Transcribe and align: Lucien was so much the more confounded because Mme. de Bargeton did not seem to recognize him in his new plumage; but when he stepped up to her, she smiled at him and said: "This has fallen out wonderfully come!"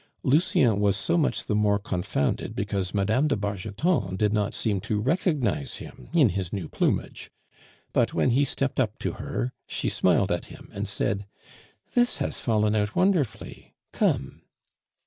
Lucien 0.23 0.79
was 0.79 0.97
so 0.97 1.15
much 1.15 1.45
the 1.45 1.53
more 1.53 1.77
confounded 1.77 2.55
because 2.55 2.91
Mme. 2.91 3.27
de 3.27 3.35
Bargeton 3.35 4.15
did 4.17 4.33
not 4.33 4.55
seem 4.55 4.79
to 4.81 4.99
recognize 4.99 5.75
him 5.75 6.09
in 6.11 6.29
his 6.29 6.51
new 6.51 6.67
plumage; 6.67 7.29
but 7.93 8.11
when 8.11 8.31
he 8.31 8.43
stepped 8.43 8.79
up 8.79 8.97
to 8.97 9.11
her, 9.11 9.53
she 9.67 9.89
smiled 9.89 10.31
at 10.31 10.45
him 10.45 10.69
and 10.73 10.87
said: 10.87 11.27
"This 11.93 12.17
has 12.17 12.39
fallen 12.39 12.73
out 12.75 12.95
wonderfully 12.95 13.75
come!" 13.93 14.41